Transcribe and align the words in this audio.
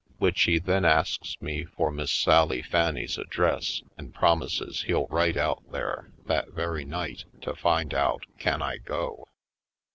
Which 0.17 0.41
he 0.41 0.57
then 0.57 0.83
asks 0.83 1.39
me 1.43 1.63
for 1.63 1.91
Miss 1.91 2.11
Sally 2.11 2.63
Fanny's 2.63 3.19
address 3.19 3.83
and 3.99 4.15
promises 4.15 4.81
he'll 4.87 5.05
write 5.11 5.37
out 5.37 5.61
there 5.71 6.09
that 6.25 6.49
very 6.53 6.85
night 6.85 7.25
to 7.41 7.53
find 7.53 7.93
out 7.93 8.25
can 8.39 8.63
I 8.63 8.77
go. 8.79 9.27